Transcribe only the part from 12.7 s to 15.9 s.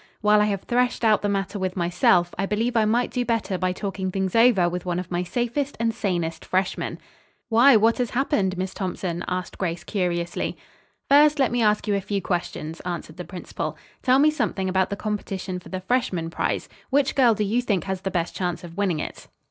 answered the principal. "Tell me something about the competition for the